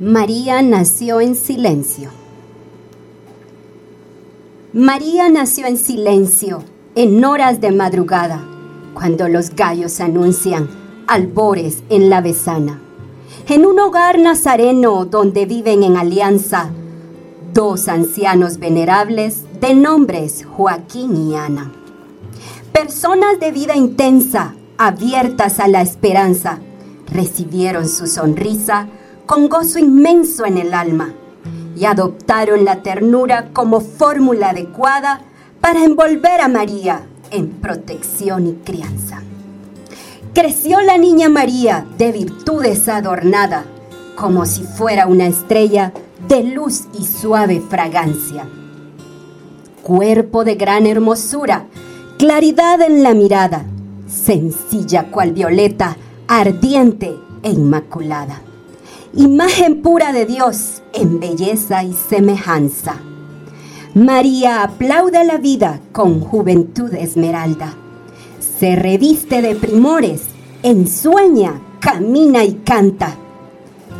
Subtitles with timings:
[0.00, 2.10] María nació en silencio.
[4.72, 8.44] María nació en silencio, en horas de madrugada,
[8.92, 10.68] cuando los gallos anuncian
[11.06, 12.80] albores en la besana.
[13.48, 16.70] En un hogar nazareno donde viven en alianza
[17.54, 21.72] dos ancianos venerables de nombres Joaquín y Ana.
[22.72, 26.58] Personas de vida intensa, abiertas a la esperanza,
[27.12, 28.88] recibieron su sonrisa
[29.26, 31.14] con gozo inmenso en el alma
[31.76, 35.20] y adoptaron la ternura como fórmula adecuada
[35.60, 39.22] para envolver a María en protección y crianza.
[40.34, 43.64] Creció la niña María de virtudes adornada,
[44.16, 45.92] como si fuera una estrella
[46.28, 48.46] de luz y suave fragancia.
[49.82, 51.66] Cuerpo de gran hermosura,
[52.18, 53.64] claridad en la mirada,
[54.06, 55.96] sencilla cual violeta,
[56.28, 58.40] ardiente e inmaculada.
[59.14, 62.96] Imagen pura de Dios en belleza y semejanza.
[63.94, 67.74] María aplaude la vida con juventud esmeralda.
[68.58, 70.22] Se reviste de primores,
[70.62, 73.14] ensueña, camina y canta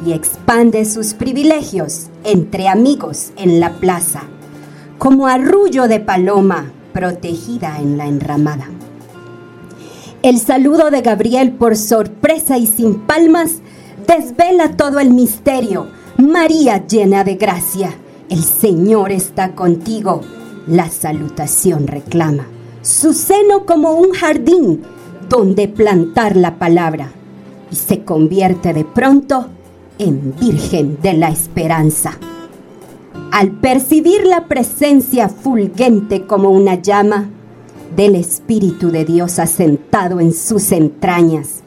[0.04, 4.22] y expande sus privilegios entre amigos en la plaza,
[4.98, 8.68] como arrullo de paloma protegida en la enramada.
[10.24, 13.56] El saludo de Gabriel por sorpresa y sin palmas
[14.06, 15.86] desvela todo el misterio.
[16.16, 17.90] María llena de gracia,
[18.30, 20.22] el Señor está contigo.
[20.66, 22.46] La salutación reclama.
[22.80, 24.80] Su seno como un jardín
[25.28, 27.12] donde plantar la palabra
[27.70, 29.48] y se convierte de pronto
[29.98, 32.12] en Virgen de la Esperanza.
[33.30, 37.28] Al percibir la presencia fulgente como una llama
[37.96, 41.62] del Espíritu de Dios asentado en sus entrañas,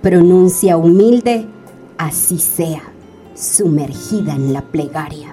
[0.00, 1.46] pronuncia humilde,
[1.98, 2.82] así sea,
[3.34, 5.32] sumergida en la plegaria.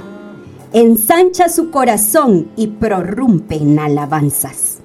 [0.74, 4.80] Ensancha su corazón y prorrumpe en alabanzas.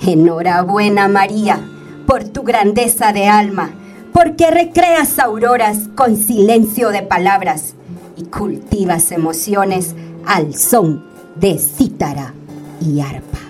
[0.00, 1.60] Enhorabuena María
[2.06, 3.70] por tu grandeza de alma
[4.12, 7.74] porque recreas auroras con silencio de palabras
[8.16, 9.94] y cultivas emociones
[10.26, 11.04] al son
[11.36, 12.34] de cítara
[12.80, 13.47] y arpa.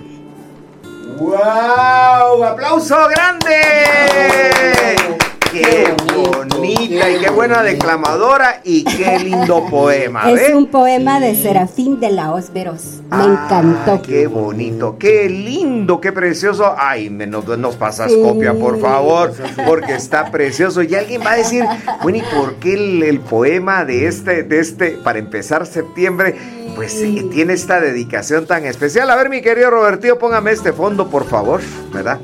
[1.19, 2.45] ¡Wow!
[2.45, 3.57] ¡Aplauso grande!
[5.51, 10.31] ¡Qué bonita y qué buena declamadora y qué lindo poema!
[10.31, 13.01] Es un poema de Serafín de la Osberos.
[13.11, 14.03] Me ah, encantó.
[14.03, 14.97] ¡Qué bonito!
[14.97, 16.01] ¡Qué lindo!
[16.01, 16.73] ¡Qué precioso!
[16.79, 19.33] ¡Ay, nos, nos pasas copia, por favor!
[19.67, 20.83] Porque está precioso.
[20.83, 21.65] Y alguien va a decir,
[22.03, 26.37] bueno, ¿y por qué el, poema de este, de este, para empezar septiembre,
[26.79, 29.11] pues sí, tiene esta dedicación tan especial?
[29.11, 31.61] A ver, mi querido Robertío, póngame este fondo, por favor,
[31.93, 32.21] ¿verdad?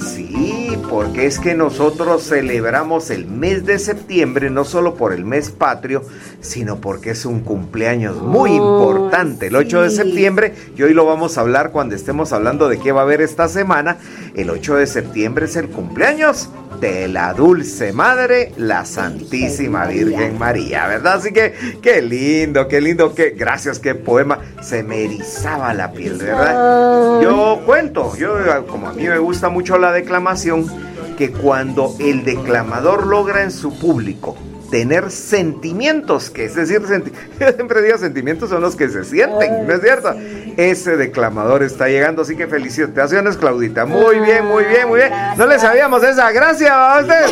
[0.00, 0.55] Sí,
[0.88, 6.02] porque es que nosotros celebramos el mes de septiembre no solo por el mes patrio,
[6.40, 11.04] sino porque es un cumpleaños muy oh, importante, el 8 de septiembre, y hoy lo
[11.04, 13.98] vamos a hablar cuando estemos hablando de qué va a haber esta semana.
[14.34, 16.48] El 8 de septiembre es el cumpleaños
[16.80, 21.14] de la dulce madre, la Santísima Virgen María, ¿verdad?
[21.14, 26.18] Así que qué lindo, qué lindo, qué gracias, qué poema, se me erizaba la piel,
[26.18, 27.20] ¿verdad?
[27.22, 30.66] Yo cuento, yo como a mí me gusta mucho la declamación,
[31.16, 34.36] que cuando el declamador logra en su público
[34.70, 36.82] tener sentimientos, que es decir,
[37.54, 40.14] siempre digo sentimientos son los que se sienten, ¿no es cierto?
[40.56, 43.84] Ese declamador está llegando, así que felicitaciones, Claudita.
[43.84, 45.12] Muy bien, muy bien, muy bien.
[45.36, 47.30] No le sabíamos esa, gracias a ustedes.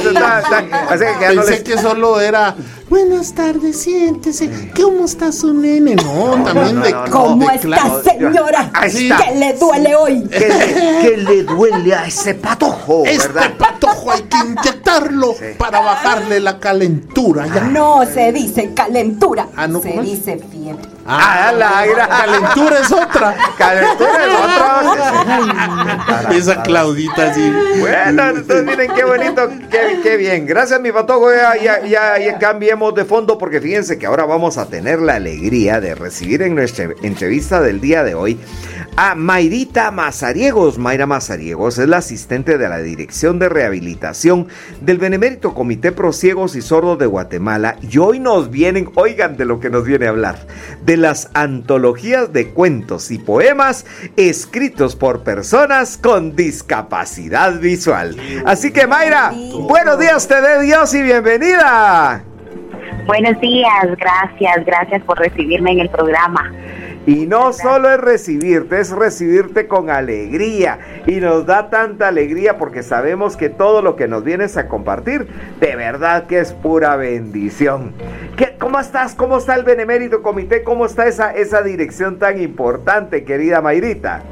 [1.19, 2.55] Pensé que solo era
[2.95, 4.71] Buenas tardes, siéntese.
[4.77, 5.97] ¿Cómo está su nene?
[5.97, 8.71] No, también de ¿Cómo está, señora?
[8.83, 10.23] ¿Qué le duele hoy?
[10.29, 13.05] ¿Qué le, duele a ese patojo?
[13.07, 17.47] Este patojo hay que inyectarlo para bajarle la calentura.
[17.47, 20.94] No se dice calentura, ah, se dice fiebre.
[21.07, 23.37] Ah, la calentura es otra.
[23.59, 26.31] Calentura es otra.
[26.35, 27.53] Esa Claudita así.
[27.81, 29.51] Bueno, entonces miren qué bonito,
[30.03, 30.47] qué, bien.
[30.47, 31.31] Gracias, mi patojo.
[31.33, 35.17] Ya, ya, ya, ya cambiemos de fondo porque fíjense que ahora vamos a tener la
[35.17, 38.39] alegría de recibir en nuestra entrevista del día de hoy
[38.97, 40.79] a Mayrita Mazariegos.
[40.79, 44.49] Mayra Mazariegos es la asistente de la Dirección de Rehabilitación
[44.81, 47.77] del Benemérito Comité Pro Ciegos y Sordos de Guatemala.
[47.83, 50.39] Y hoy nos vienen, oigan de lo que nos viene a hablar,
[50.85, 53.87] de las antologías de cuentos y poemas
[54.17, 58.17] escritos por personas con discapacidad visual.
[58.47, 62.25] Así que Mayra, buenos días, te dé Dios y bienvenida.
[63.07, 66.51] Buenos días, gracias, gracias por recibirme en el programa.
[67.07, 70.79] Y no solo es recibirte, es recibirte con alegría.
[71.07, 75.27] Y nos da tanta alegría porque sabemos que todo lo que nos vienes a compartir,
[75.61, 77.93] de verdad que es pura bendición.
[78.37, 79.15] ¿Qué, ¿Cómo estás?
[79.15, 80.63] ¿Cómo está el Benemérito Comité?
[80.63, 84.23] ¿Cómo está esa, esa dirección tan importante, querida Mayrita?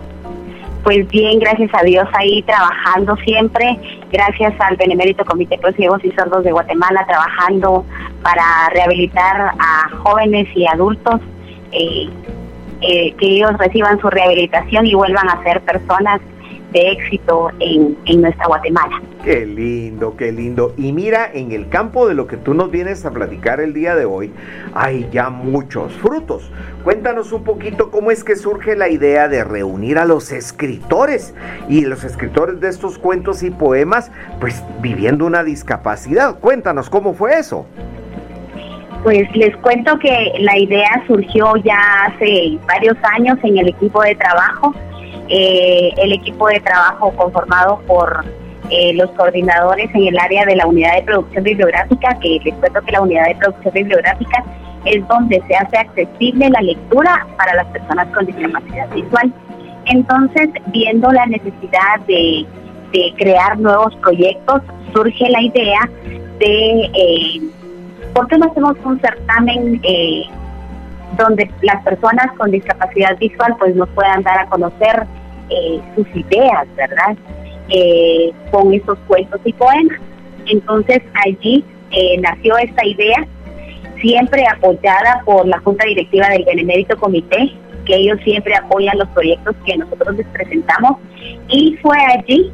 [0.83, 3.79] Pues bien, gracias a Dios ahí trabajando siempre,
[4.11, 7.85] gracias al Benemérito Comité de Ciegos y Sordos de Guatemala, trabajando
[8.23, 11.21] para rehabilitar a jóvenes y adultos
[11.71, 12.09] eh,
[12.83, 16.21] eh, que ellos reciban su rehabilitación y vuelvan a ser personas
[16.73, 19.01] de éxito en, nuestra Guatemala.
[19.23, 20.75] Qué lindo, qué lindo.
[20.77, 23.95] Y mira, en el campo de lo que tú nos vienes a platicar el día
[23.95, 24.33] de hoy,
[24.75, 26.51] hay ya muchos frutos.
[26.83, 31.35] Cuéntanos un poquito cómo es que surge la idea de reunir a los escritores
[31.69, 36.39] y los escritores de estos cuentos y poemas, pues viviendo una discapacidad.
[36.41, 37.67] Cuéntanos cómo fue eso.
[39.03, 44.15] Pues les cuento que la idea surgió ya hace varios años en el equipo de
[44.15, 44.73] trabajo.
[45.29, 48.25] Eh, el equipo de trabajo conformado por
[48.71, 52.81] eh, los coordinadores en el área de la unidad de producción bibliográfica, que les cuento
[52.83, 54.45] que la unidad de producción bibliográfica
[54.85, 59.33] es donde se hace accesible la lectura para las personas con discapacidad visual.
[59.87, 62.47] Entonces, viendo la necesidad de,
[63.17, 64.63] crear nuevos proyectos,
[64.95, 65.91] surge la idea
[66.39, 66.91] de...
[66.95, 67.41] Eh,
[68.15, 70.23] ¿por qué no hacemos un certamen eh,
[71.17, 75.07] donde las personas con discapacidad visual pues nos puedan dar a conocer
[75.51, 77.17] eh, sus ideas, ¿verdad?
[77.69, 79.99] Eh, con esos cuentos y poemas.
[80.47, 81.65] Entonces allí
[82.21, 83.27] nació esta idea,
[84.01, 87.53] siempre apoyada por la Junta Directiva del Benemérito Comité,
[87.85, 90.97] que ellos siempre apoyan los proyectos que nosotros les presentamos,
[91.49, 92.51] y fue allí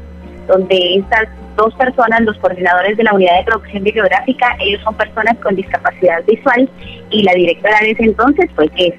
[0.47, 1.29] donde estas
[1.59, 6.23] dos personas, los coordinadores de la unidad de producción bibliográfica, ellos son personas con discapacidad
[6.25, 6.69] visual
[7.09, 8.93] y la directora de ese entonces fue que,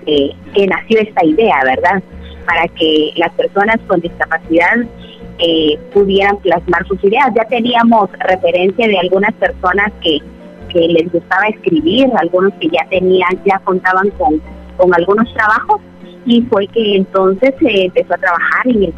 [0.55, 2.03] que nació esta idea, ¿verdad?
[2.47, 4.77] Para que las personas con discapacidad
[5.39, 7.29] eh, pudieran plasmar sus ideas.
[7.35, 10.19] Ya teníamos referencia de algunas personas que,
[10.69, 14.41] que les gustaba escribir, algunos que ya tenían, ya contaban con,
[14.77, 15.81] con algunos trabajos
[16.27, 18.93] y fue que entonces se empezó a trabajar en el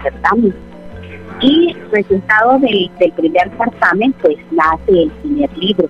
[1.41, 5.89] y resultado del, primer certamen, pues nace el primer libro,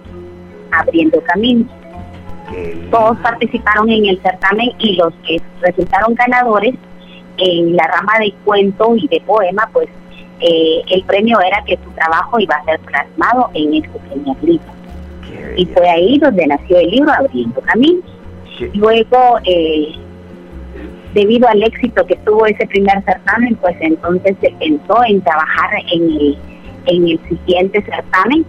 [0.71, 1.71] Abriendo Caminos.
[2.91, 6.75] Todos participaron en el certamen y los que resultaron ganadores
[7.39, 9.89] en la rama de cuento y de poema, pues
[10.41, 14.67] eh, el premio era que su trabajo iba a ser plasmado en este primer libro.
[15.57, 18.05] Y fue ahí donde nació el libro Abriendo Caminos.
[18.75, 19.93] Luego, eh,
[21.15, 26.03] debido al éxito que tuvo ese primer certamen, pues entonces se pensó en trabajar en
[26.03, 26.39] el,
[26.87, 28.45] en el siguiente certamen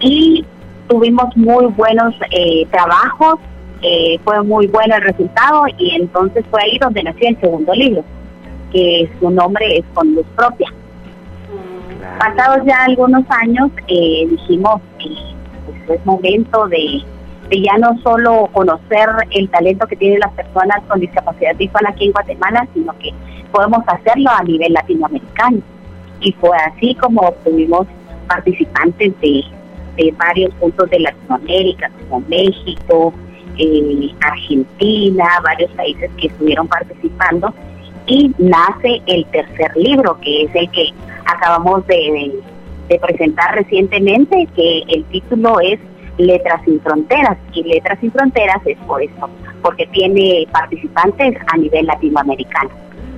[0.00, 0.44] y
[0.88, 3.36] tuvimos muy buenos eh, trabajos,
[3.82, 8.04] eh, fue muy bueno el resultado y entonces fue ahí donde nació el segundo libro,
[8.72, 10.72] que su nombre es Con Luz Propia.
[12.18, 15.08] Pasados ya algunos años, eh, dijimos que
[15.66, 17.02] pues, es momento de
[17.50, 22.06] de ya no solo conocer el talento que tienen las personas con discapacidad visual aquí
[22.06, 23.12] en Guatemala, sino que
[23.50, 25.58] podemos hacerlo a nivel latinoamericano.
[26.20, 27.88] Y fue así como obtuvimos
[28.28, 29.44] participantes de,
[30.16, 33.12] varios puntos de Latinoamérica, como México,
[33.58, 37.52] eh, Argentina, varios países que estuvieron participando,
[38.06, 40.88] y nace el tercer libro, que es el que
[41.26, 42.32] acabamos de
[43.02, 45.78] presentar recientemente, que el título es
[46.26, 47.38] Letras sin Fronteras.
[47.52, 49.28] Y Letras sin Fronteras es por eso,
[49.62, 52.70] porque tiene participantes a nivel latinoamericano.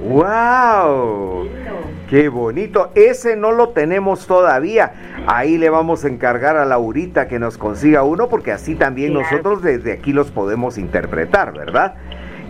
[0.08, 1.48] ¡Wow!
[2.10, 2.90] ¡Qué bonito!
[2.94, 4.92] Ese no lo tenemos todavía.
[5.26, 9.62] Ahí le vamos a encargar a Laurita que nos consiga uno, porque así también nosotros
[9.62, 11.94] desde aquí los podemos interpretar, ¿verdad?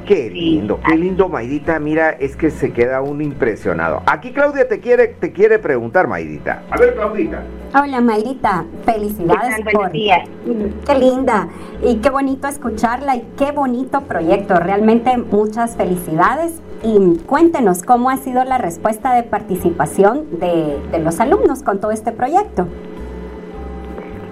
[0.07, 1.79] Qué lindo, qué lindo, Maidita.
[1.79, 4.03] Mira, es que se queda un impresionado.
[4.07, 6.63] Aquí Claudia te quiere, te quiere preguntar, Maidita.
[6.71, 7.43] A ver, Claudita.
[7.73, 8.65] Hola, Maidita.
[8.85, 9.93] Felicidades por.
[9.93, 11.49] Qué linda.
[11.85, 14.57] Y qué bonito escucharla y qué bonito proyecto.
[14.57, 16.61] Realmente muchas felicidades.
[16.83, 21.93] Y cuéntenos cómo ha sido la respuesta de participación de, de los alumnos con todo
[21.93, 22.67] este proyecto.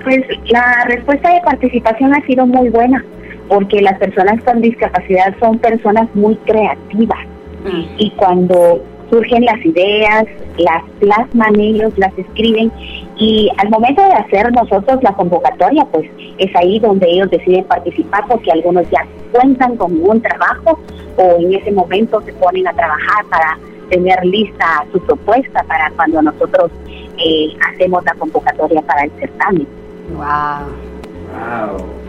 [0.03, 3.05] Pues la respuesta de participación ha sido muy buena
[3.51, 7.19] porque las personas con discapacidad son personas muy creativas
[7.65, 7.83] mm.
[7.99, 8.81] y cuando
[9.11, 10.25] surgen las ideas,
[10.57, 12.71] las plasman ellos, las escriben
[13.17, 18.25] y al momento de hacer nosotros la convocatoria, pues es ahí donde ellos deciden participar
[18.29, 20.79] porque algunos ya cuentan con un trabajo
[21.17, 23.59] o en ese momento se ponen a trabajar para
[23.91, 26.71] tener lista su propuesta para cuando nosotros
[27.19, 29.67] eh, hacemos la convocatoria para el certamen.
[30.15, 30.69] Wow.
[31.35, 32.00] Wow.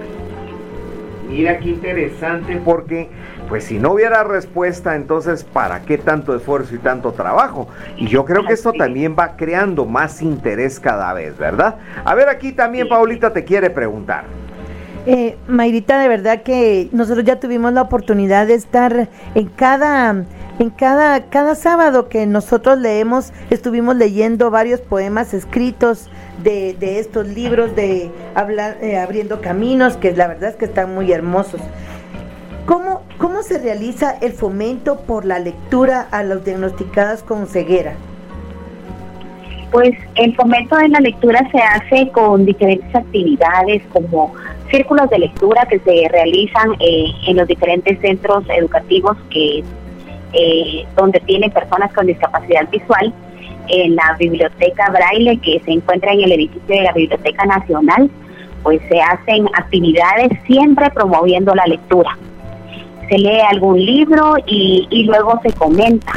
[1.32, 3.10] Mira qué interesante porque
[3.48, 7.70] pues si no hubiera respuesta, entonces ¿para qué tanto esfuerzo y tanto trabajo?
[7.96, 11.78] Y yo creo que esto también va creando más interés cada vez, ¿verdad?
[12.04, 14.26] A ver, aquí también Paulita te quiere preguntar.
[15.06, 20.26] Eh, Mayrita, de verdad que nosotros ya tuvimos la oportunidad de estar en cada
[20.60, 26.10] en cada, cada sábado que nosotros leemos, estuvimos leyendo varios poemas escritos
[26.44, 30.94] de, de estos libros de hablar, eh, Abriendo Caminos, que la verdad es que están
[30.94, 31.62] muy hermosos.
[32.66, 37.94] ¿Cómo, ¿Cómo se realiza el fomento por la lectura a los diagnosticados con ceguera?
[39.72, 44.34] Pues el fomento de la lectura se hace con diferentes actividades como
[44.70, 49.64] círculos de lectura que se realizan eh, en los diferentes centros educativos que
[50.34, 53.14] eh, donde tienen personas con discapacidad visual,
[53.68, 58.10] en la biblioteca Braille que se encuentra en el edificio de la Biblioteca Nacional,
[58.64, 62.18] pues se hacen actividades siempre promoviendo la lectura.
[63.10, 66.14] Se lee algún libro y, y luego se comenta.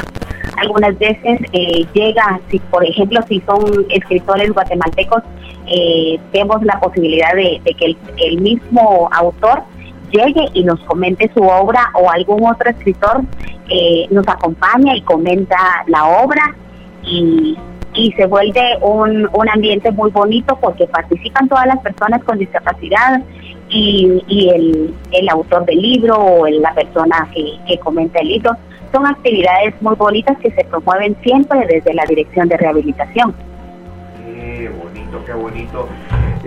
[0.57, 5.23] Algunas veces eh, llega, si por ejemplo, si son escritores guatemaltecos,
[5.67, 9.63] eh, vemos la posibilidad de, que el, el mismo autor
[10.11, 13.21] llegue y nos comente su obra o algún otro escritor
[13.69, 15.57] eh, nos acompaña y comenta
[15.87, 16.55] la obra
[17.03, 17.57] y,
[17.93, 23.21] y se vuelve un, un ambiente muy bonito porque participan todas las personas con discapacidad
[23.69, 28.51] y, y el, el autor del libro o la persona que, que comenta el libro.
[28.91, 33.33] Son actividades muy bonitas que se promueven siempre desde la Dirección de Rehabilitación.
[34.23, 35.87] Qué bonito, qué bonito.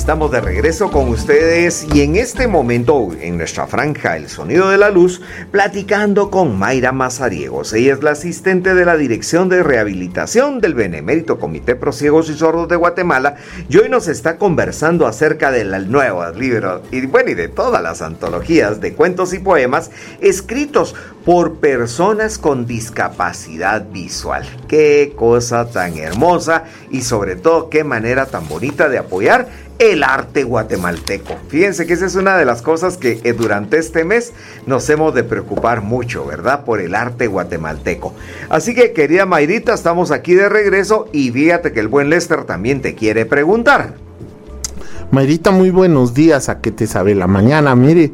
[0.03, 4.77] Estamos de regreso con ustedes y en este momento en nuestra franja El Sonido de
[4.77, 7.71] la Luz platicando con Mayra Mazariegos.
[7.71, 12.33] Ella es la asistente de la Dirección de Rehabilitación del Benemérito Comité Pro Ciegos y
[12.33, 13.37] Sordos de Guatemala
[13.69, 18.01] y hoy nos está conversando acerca del nuevo libro y bueno y de todas las
[18.01, 20.95] antologías de cuentos y poemas escritos
[21.25, 24.45] por personas con discapacidad visual.
[24.67, 29.47] Qué cosa tan hermosa y sobre todo qué manera tan bonita de apoyar
[29.79, 31.35] el arte guatemalteco.
[31.47, 34.33] Fíjense que esa es una de las cosas que eh, durante este mes
[34.65, 36.63] nos hemos de preocupar mucho, ¿verdad?
[36.63, 38.13] Por el arte guatemalteco.
[38.49, 42.81] Así que querida Mayrita, estamos aquí de regreso y fíjate que el buen Lester también
[42.81, 43.95] te quiere preguntar.
[45.11, 46.49] Mayrita, muy buenos días.
[46.49, 47.75] ¿A qué te sabe la mañana?
[47.75, 48.11] Mire,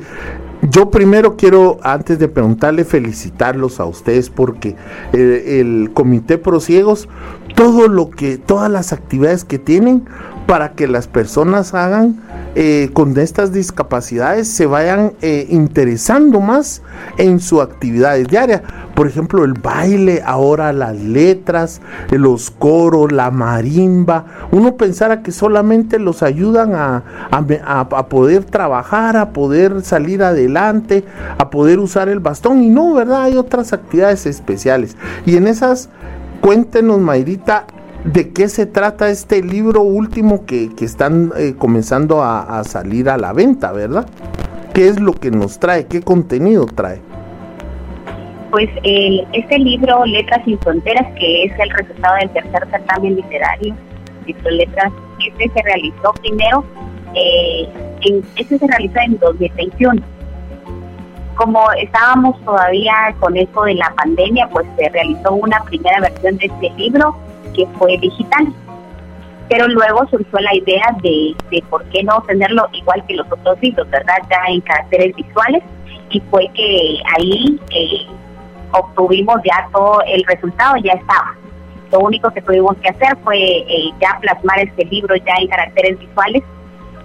[0.61, 4.75] yo primero quiero, antes de preguntarle, felicitarlos a ustedes porque
[5.13, 7.07] eh, el Comité Prosiegos,
[7.55, 10.05] todo lo que, todas las actividades que tienen
[10.49, 12.15] para que las personas hagan
[12.55, 16.81] eh, con estas discapacidades se vayan eh, interesando más
[17.19, 18.63] en su actividad diaria.
[18.95, 24.25] Por ejemplo, el baile, ahora las letras, los coros, la marimba.
[24.49, 31.03] Uno pensara que solamente los ayudan a, a, a poder trabajar, a poder salir adelante,
[31.37, 32.63] a poder usar el bastón.
[32.63, 33.25] Y no, ¿verdad?
[33.25, 34.97] Hay otras actividades especiales.
[35.27, 35.89] Y en esas,
[36.41, 37.67] cuéntenos, Mayrita,
[38.03, 43.17] ¿De qué se trata este libro último que, que están eh, comenzando a, salir a
[43.17, 44.07] la venta, verdad?
[44.73, 45.85] ¿Qué es lo que nos trae?
[45.85, 47.01] ¿Qué contenido trae?
[48.51, 53.75] Pues eh, este libro, Letras sin Fronteras, que es el resultado del tercer certamen literario,
[54.25, 54.93] Letras,
[55.25, 56.63] este se realizó primero
[57.15, 57.67] eh,
[58.01, 60.01] en, ese se realizó en 2021.
[61.35, 66.45] Como estábamos todavía con esto de la pandemia, pues se realizó una primera versión de
[66.45, 67.15] este libro
[67.53, 68.53] que fue digital.
[69.49, 73.57] Pero luego surgió la idea de, de por qué no tenerlo igual que los otros
[73.61, 74.17] libros, ¿verdad?
[74.29, 75.63] Ya en caracteres visuales.
[76.11, 78.07] Y fue que ahí eh,
[78.71, 81.35] obtuvimos ya todo el resultado, ya estaba.
[81.91, 85.99] Lo único que tuvimos que hacer fue eh, ya plasmar este libro ya en caracteres
[85.99, 86.43] visuales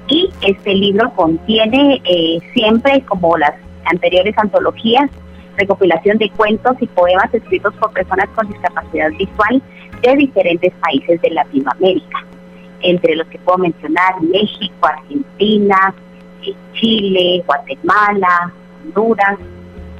[0.08, 3.54] y este libro contiene eh, siempre, como las
[3.86, 5.10] anteriores antologías,
[5.56, 9.62] recopilación de cuentos y poemas escritos por personas con discapacidad visual
[10.10, 12.24] de diferentes países de Latinoamérica,
[12.80, 15.94] entre los que puedo mencionar México, Argentina,
[16.42, 18.52] eh, Chile, Guatemala,
[18.84, 19.38] Honduras.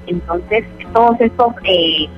[0.07, 2.09] Entonces, todos estos eh,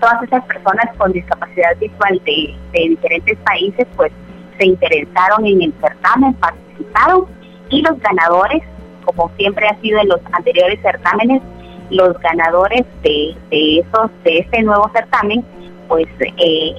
[0.00, 4.12] todas esas personas con discapacidad visual de, diferentes países pues
[4.58, 7.26] se interesaron en el certamen, participaron
[7.70, 8.62] y los ganadores,
[9.04, 11.42] como siempre ha sido en los anteriores certámenes,
[11.90, 15.44] los ganadores de, de esos de este nuevo certamen,
[15.88, 16.74] pues eh,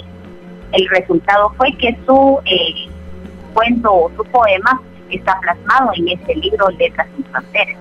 [0.72, 2.90] el resultado fue que su eh,
[3.54, 7.78] cuento o su poema está plasmado en este libro Letras sin Fronteras.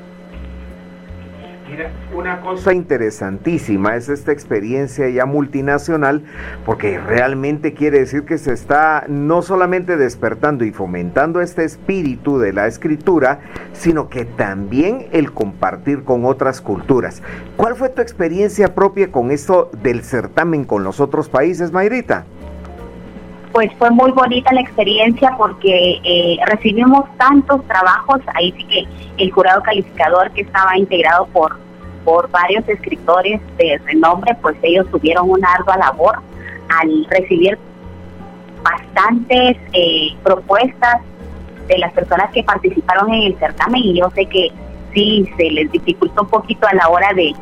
[1.70, 6.22] Mira, una cosa interesantísima es esta experiencia ya multinacional,
[6.64, 12.54] porque realmente quiere decir que se está no solamente despertando y fomentando este espíritu de
[12.54, 13.40] la escritura,
[13.74, 17.22] sino que también el compartir con otras culturas.
[17.58, 22.24] ¿Cuál fue tu experiencia propia con esto del certamen con los otros países, Mayrita?
[23.52, 28.86] Pues fue muy bonita la experiencia porque eh, recibimos tantos trabajos, ahí sí que
[29.18, 31.58] el jurado calificador que estaba integrado por,
[32.04, 36.18] por varios escritores de renombre, pues ellos tuvieron una ardua labor
[36.68, 37.58] al recibir
[38.62, 41.00] bastantes eh, propuestas
[41.66, 43.82] de las personas que participaron en el certamen.
[43.82, 44.50] Y yo sé que
[44.94, 47.34] sí se les dificultó un poquito a la hora de,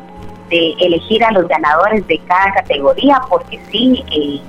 [0.49, 4.41] de elegir a los ganadores de cada categoría porque sí eh,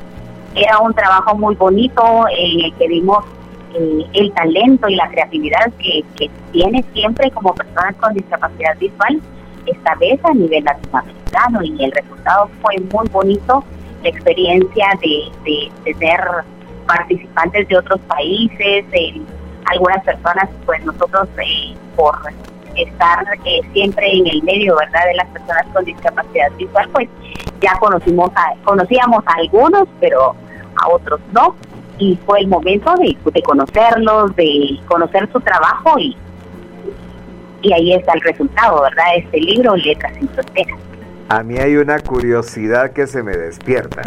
[0.62, 3.24] era un trabajo muy bonito en el que vimos
[3.74, 6.04] eh, el talento y la creatividad que,
[6.52, 9.20] tiene siempre como personas con discapacidad visual,
[9.66, 13.62] esta vez a nivel latinoamericano y el resultado fue muy bonito,
[14.02, 16.20] la experiencia de, de, ser
[16.86, 18.84] participantes de otros países,
[19.66, 22.16] algunas personas, pues nosotros eh, por
[22.76, 27.08] estar eh, siempre en el medio, ¿verdad?, de las personas con discapacidad visual, pues
[27.60, 30.34] ya conocimos a, conocíamos a algunos, pero
[30.82, 31.54] a otros no.
[31.98, 36.16] Y fue el momento de, conocerlos, de conocer su trabajo y,
[37.62, 39.04] y ahí está el resultado, ¿verdad?
[39.16, 40.78] Este libro, Letras sin Fronteras.
[41.28, 44.02] A mí hay una curiosidad que se me despierta.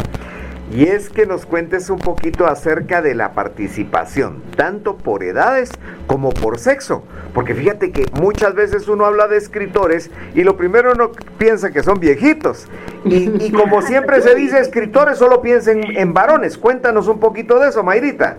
[0.73, 5.69] Y es que nos cuentes un poquito acerca de la participación, tanto por edades
[6.07, 7.03] como por sexo.
[7.33, 11.83] Porque fíjate que muchas veces uno habla de escritores y lo primero uno piensa que
[11.83, 12.67] son viejitos.
[13.03, 16.57] Y, como siempre se dice escritores, solo piensen en varones.
[16.57, 18.37] Cuéntanos un poquito de eso, Mayrita.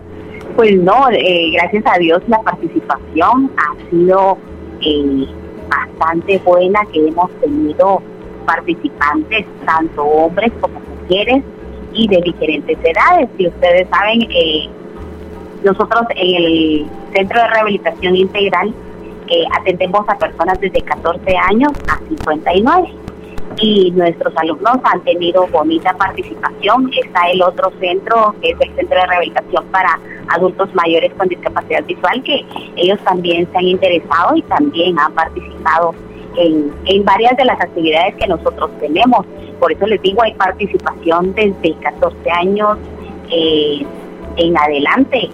[0.55, 4.37] Pues no, eh, gracias a Dios la participación ha sido
[4.81, 5.27] eh,
[5.69, 8.01] bastante buena, que hemos tenido
[8.45, 11.43] participantes, tanto hombres como mujeres,
[11.93, 13.29] y de diferentes edades.
[13.37, 14.69] Si ustedes saben, eh,
[15.63, 18.73] nosotros en el Centro de Rehabilitación Integral
[19.27, 22.89] eh, atendemos a personas desde 14 años a 59
[23.61, 26.91] y nuestros alumnos han tenido bonita participación.
[27.03, 31.83] Está el otro centro, que es el Centro de Rehabilitación para Adultos Mayores con Discapacidad
[31.85, 35.93] Visual, que ellos también se han interesado y también han participado
[36.37, 39.25] en, en varias de las actividades que nosotros tenemos.
[39.63, 42.77] Por eso les digo, hay participación desde 14 años
[43.31, 43.85] eh,
[44.35, 45.29] en adelante.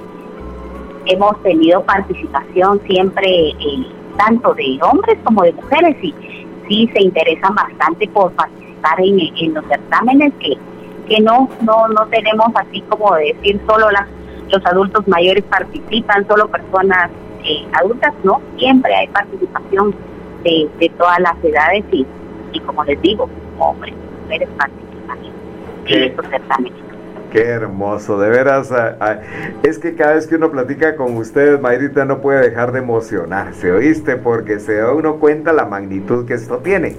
[1.07, 3.87] Hemos tenido participación siempre eh,
[4.19, 6.13] tanto de hombres como de mujeres y
[6.67, 10.55] sí se interesan bastante por participar en, los certámenes que,
[11.07, 14.07] que no, no, no tenemos así como decir solo las,
[14.51, 17.09] los adultos mayores participan, solo personas
[17.45, 19.95] eh, adultas, no, siempre hay participación
[20.43, 22.05] de, de todas las edades y,
[22.53, 23.95] y como les digo, hombres
[24.29, 25.17] mujeres participan
[25.87, 26.73] en estos certámenes.
[27.31, 28.73] Qué hermoso, de veras.
[29.61, 33.71] Es que cada vez que uno platica con ustedes, Mayrita, no puede dejar de emocionarse,
[33.71, 34.15] ¿oíste?
[34.17, 36.95] Porque se da uno cuenta la magnitud que esto tiene.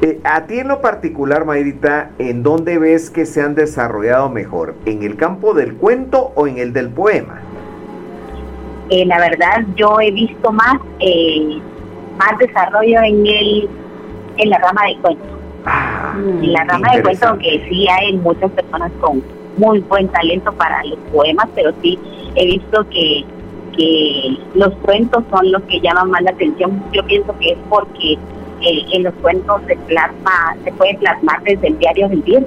[0.00, 4.74] Eh, a ti en lo particular, Mayrita, ¿en dónde ves que se han desarrollado mejor?
[4.84, 7.40] ¿En el campo del cuento o en el del poema?
[8.90, 11.60] Eh, la verdad, yo he visto más, eh,
[12.18, 13.70] más desarrollo en, el,
[14.38, 15.24] en la rama de cuento.
[15.64, 19.22] Ah, en la rama de cuento, aunque sí hay muchas personas con
[19.56, 21.98] muy buen talento para los poemas, pero sí
[22.34, 23.24] he visto que
[23.76, 26.82] que los cuentos son los que llaman más la atención.
[26.92, 28.12] Yo pienso que es porque
[28.60, 32.46] eh, en los cuentos se plasma, se puede plasmar desde el diario vivir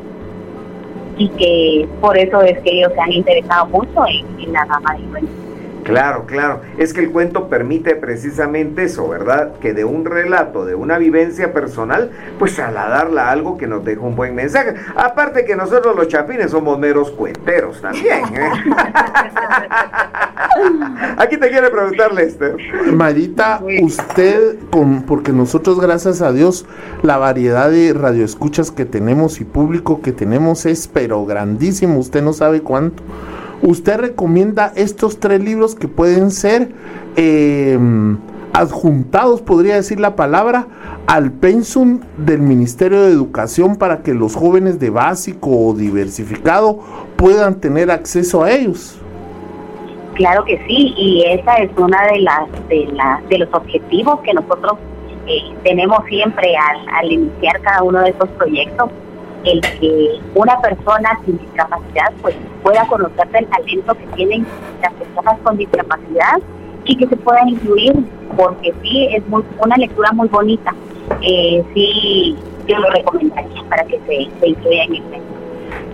[1.17, 4.95] y que por eso es que ellos se han interesado mucho en, en la gama
[4.95, 5.44] de cuentos.
[5.85, 6.61] Claro, claro.
[6.79, 9.53] Es que el cuento permite precisamente eso, ¿verdad?
[9.61, 14.01] Que de un relato, de una vivencia personal, pues trasladarla a algo que nos deja
[14.01, 14.73] un buen mensaje.
[14.95, 18.23] Aparte que nosotros los chapines somos meros cuenteros también.
[18.33, 18.49] ¿eh?
[21.17, 22.57] Aquí te quiere preguntar, Lester.
[22.91, 26.65] Marita, usted, con, porque nosotros, gracias a Dios,
[27.03, 31.99] la variedad de radioescuchas que tenemos y público que tenemos es pero grandísimo.
[31.99, 33.03] Usted no sabe cuánto
[33.61, 36.69] usted recomienda estos tres libros que pueden ser
[37.15, 37.77] eh,
[38.53, 40.67] adjuntados, podría decir la palabra,
[41.07, 46.79] al pensum del Ministerio de Educación para que los jóvenes de básico o diversificado
[47.17, 48.99] puedan tener acceso a ellos.
[50.13, 52.87] Claro que sí, y esa es una de las de,
[53.29, 54.77] de los objetivos que nosotros
[55.27, 58.89] eh, tenemos siempre al, al iniciar cada uno de estos proyectos
[59.45, 64.45] el que una persona sin discapacidad pues pueda conocer el talento que tienen
[64.81, 66.39] las personas con discapacidad
[66.85, 67.93] y que se pueda incluir
[68.35, 70.73] porque sí es muy una lectura muy bonita.
[71.21, 72.35] Eh, sí
[72.67, 75.03] yo lo recomendaría para que se, se incluya en el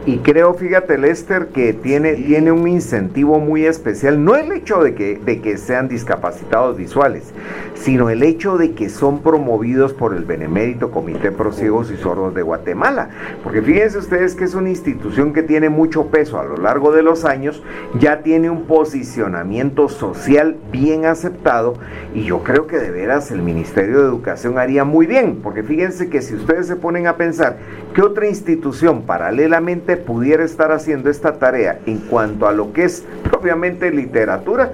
[0.04, 4.96] y creo, fíjate, Lester, que tiene, tiene un incentivo muy especial, no el hecho de
[4.96, 7.32] que, de que sean discapacitados visuales,
[7.76, 12.34] sino el hecho de que son promovidos por el Benemérito Comité Pro Ciegos y Sordos
[12.34, 13.10] de Guatemala.
[13.44, 17.04] Porque fíjense ustedes que es una institución que tiene mucho peso a lo largo de
[17.04, 17.62] los años,
[18.00, 21.76] ya tiene un posicionamiento social bien aceptado
[22.16, 26.10] y yo creo que de veras el Ministerio de Educación haría muy bien, porque fíjense
[26.10, 27.58] que si ustedes se ponen a pensar
[27.94, 33.06] que otra institución paralelamente pudiera estar haciendo esta tarea en cuanto a lo que es
[33.24, 34.72] propiamente literatura,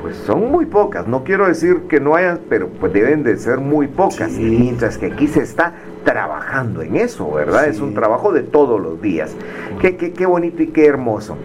[0.00, 1.06] pues son muy pocas.
[1.06, 4.30] No quiero decir que no hayan, pero pues deben de ser muy pocas.
[4.32, 5.72] Mientras que aquí se está
[6.04, 7.66] trabajando en eso, ¿verdad?
[7.66, 9.34] Es un trabajo de todos los días.
[9.80, 11.36] Qué, qué, qué bonito y qué hermoso.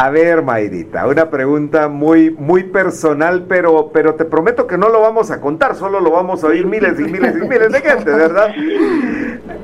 [0.00, 5.00] A ver, Mayrita, una pregunta muy, muy personal, pero, pero te prometo que no lo
[5.00, 8.12] vamos a contar, solo lo vamos a oír miles y miles y miles de gente,
[8.12, 8.48] ¿verdad?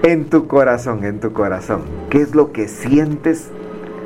[0.05, 3.51] En tu corazón, en tu corazón, ¿qué es lo que sientes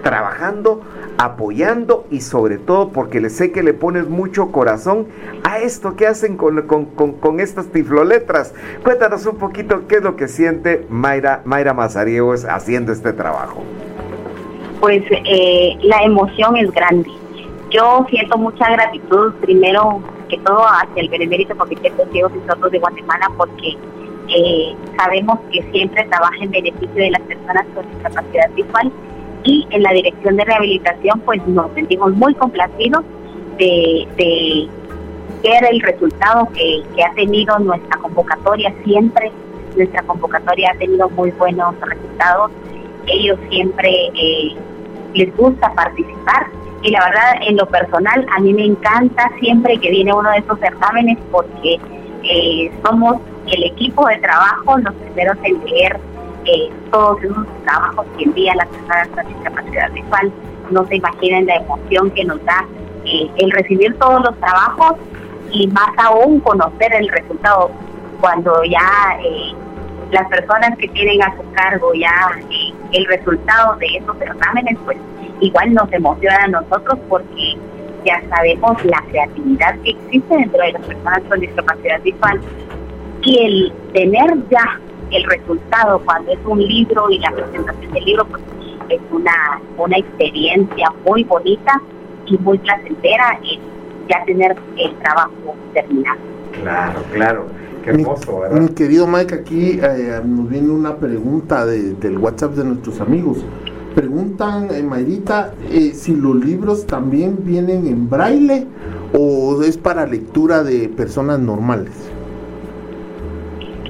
[0.04, 0.80] trabajando,
[1.18, 5.08] apoyando y sobre todo porque le sé que le pones mucho corazón
[5.42, 8.54] a esto que hacen con, estas tifloletras?
[8.84, 13.64] Cuéntanos un poquito qué es lo que siente Mayra, Mayra Mazariegos haciendo este trabajo
[14.80, 17.10] pues eh, la emoción es grande.
[17.70, 22.70] Yo siento mucha gratitud, primero que todo, hacia el Benemérito Comité de Ciegos y Sordos
[22.70, 23.76] de Guatemala, porque
[24.28, 28.92] eh, sabemos que siempre trabaja en beneficio de las personas con discapacidad visual
[29.44, 33.04] y en la dirección de rehabilitación, pues nos sentimos muy complacidos
[33.58, 34.68] de, de
[35.42, 38.74] ver el resultado que, que ha tenido nuestra convocatoria.
[38.84, 39.30] Siempre
[39.76, 42.50] nuestra convocatoria ha tenido muy buenos resultados
[43.08, 44.54] ellos siempre eh,
[45.14, 46.48] les gusta participar
[46.82, 50.38] y la verdad en lo personal a mí me encanta siempre que viene uno de
[50.38, 51.78] estos certámenes porque
[52.22, 53.16] eh, somos
[53.50, 55.98] el equipo de trabajo los primeros en leer
[56.44, 60.32] eh, todos esos trabajos que envían las personas con discapacidad visual.
[60.70, 62.66] No se imaginan la emoción que nos da
[63.04, 64.94] el recibir todos los trabajos
[65.50, 67.70] y más aún conocer el resultado
[68.20, 69.18] cuando ya
[70.10, 72.30] las personas que tienen a su cargo ya
[72.92, 74.98] el resultado de esos certámenes, pues
[75.40, 77.56] igual nos emociona a nosotros porque
[78.04, 82.40] ya sabemos la creatividad que existe dentro de las personas con discapacidad visual
[83.22, 88.26] y el tener ya el resultado cuando es un libro y la presentación del libro
[88.26, 88.42] pues
[88.90, 91.80] es una, una experiencia muy bonita
[92.26, 93.58] y muy placentera el
[94.08, 96.18] ya tener el trabajo terminado.
[96.62, 97.46] Claro, claro
[97.94, 103.38] mi, querido Mike, aquí eh, nos viene una pregunta del WhatsApp de nuestros amigos.
[103.94, 108.66] Preguntan, eh, Mayrita, eh, si los libros también vienen en braille
[109.12, 111.92] o es para lectura de personas normales.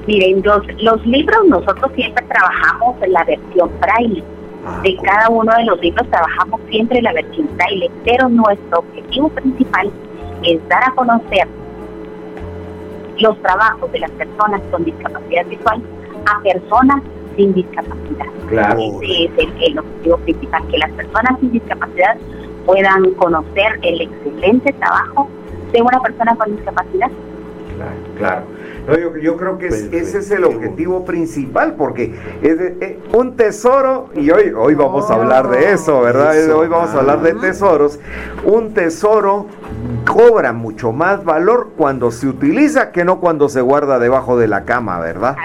[0.09, 4.23] Miren, los, los libros nosotros siempre trabajamos en la versión braille.
[4.65, 8.79] Ah, de cada uno de los libros trabajamos siempre en la versión braille, pero nuestro
[8.79, 9.91] objetivo principal
[10.41, 11.47] es dar a conocer
[13.19, 15.79] los trabajos de las personas con discapacidad visual
[16.25, 17.03] a personas
[17.35, 18.25] sin discapacidad.
[18.47, 18.79] Claro.
[19.03, 22.17] Ese es el, objetivo principal, que las personas sin discapacidad
[22.65, 25.29] puedan conocer el excelente trabajo
[25.71, 27.11] de una persona con discapacidad
[27.75, 28.58] Claro, claro
[28.97, 34.51] yo, creo que ese es el objetivo principal, porque es eh, un tesoro, y hoy,
[34.55, 36.35] hoy vamos a hablar de eso, ¿verdad?
[36.51, 37.99] hoy vamos a hablar de tesoros.
[38.43, 39.47] Un tesoro
[40.05, 44.65] cobra mucho más valor cuando se utiliza que no cuando se guarda debajo de la
[44.65, 45.35] cama, ¿verdad?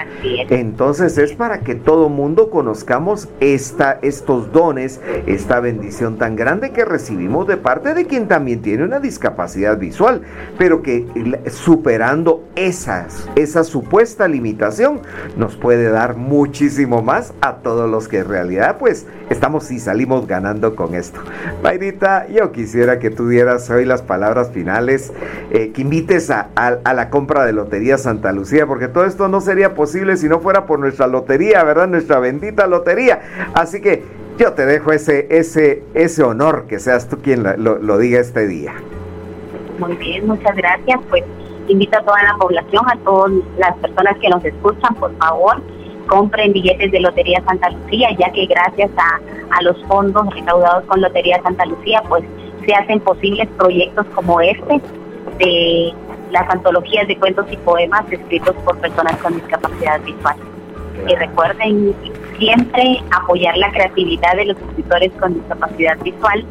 [0.49, 6.85] Entonces es para que todo mundo conozcamos esta, estos dones, esta bendición tan grande que
[6.85, 10.21] recibimos de parte de quien también tiene una discapacidad visual,
[10.57, 11.05] pero que
[11.51, 15.01] superando esas, esa supuesta limitación
[15.35, 20.27] nos puede dar muchísimo más a todos los que en realidad pues estamos y salimos
[20.27, 21.19] ganando con esto.
[21.63, 25.11] Mayrita, yo quisiera que tú dieras hoy las palabras finales,
[25.51, 29.75] eh, que invites a, la compra de Lotería Santa Lucía, porque todo esto no sería
[29.75, 31.87] posible si no fuera por nuestra lotería, ¿verdad?
[31.87, 33.21] Nuestra bendita lotería.
[33.53, 34.03] Así que
[34.37, 38.47] yo te dejo ese, ese, ese honor que seas tú quien lo, lo diga este
[38.47, 38.73] día.
[39.79, 40.99] Muy bien, muchas gracias.
[41.09, 41.23] Pues
[41.67, 45.61] invito a toda la población, a todas las personas que nos escuchan, por favor,
[46.07, 49.19] compren billetes de Lotería Santa Lucía, ya que gracias a,
[49.57, 52.23] a los fondos recaudados con Lotería Santa Lucía, pues
[52.65, 54.81] se hacen posibles proyectos como este
[55.39, 55.93] de
[56.31, 60.35] las antologías de cuentos y poemas escritos por personas con discapacidad visual.
[61.07, 61.95] Y recuerden
[62.37, 66.45] siempre apoyar la creatividad de los escritores con discapacidad visual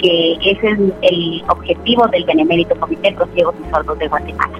[0.00, 4.58] que ese es el objetivo del Benemérito Comité de Ciegos y Sordos de Guatemala.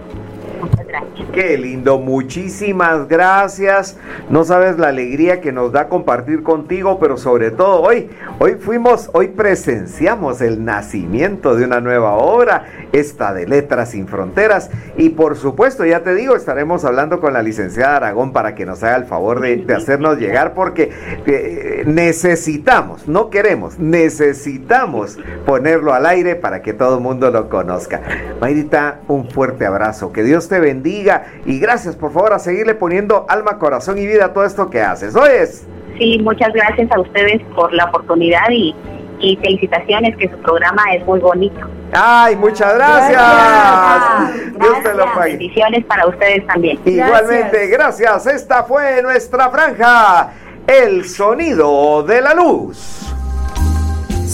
[1.33, 3.97] Qué lindo, muchísimas gracias.
[4.29, 9.11] No sabes la alegría que nos da compartir contigo, pero sobre todo hoy, hoy fuimos,
[9.13, 14.71] hoy presenciamos el nacimiento de una nueva obra, esta de Letras sin Fronteras.
[14.97, 18.83] Y por supuesto, ya te digo, estaremos hablando con la licenciada Aragón para que nos
[18.83, 20.91] haga el favor de, hacernos llegar, porque
[21.27, 28.01] eh, necesitamos, no queremos, necesitamos ponerlo al aire para que todo el mundo lo conozca.
[28.41, 30.13] Mayrita, un fuerte abrazo.
[30.13, 34.27] Que Dios te bendiga y gracias por favor a seguirle poniendo alma, corazón y vida
[34.27, 35.17] a todo esto que haces.
[35.17, 35.67] ¿Oyes?
[35.99, 38.75] Sí, muchas gracias a ustedes por la oportunidad y,
[39.43, 41.61] felicitaciones que su programa es muy bonito.
[41.93, 43.23] Ay, muchas gracias.
[44.59, 45.33] Dios te lo pague.
[45.33, 46.79] Bendiciones para ustedes también.
[46.87, 48.27] Igualmente, gracias.
[48.27, 50.31] Esta fue nuestra franja,
[50.67, 53.10] el sonido de la luz.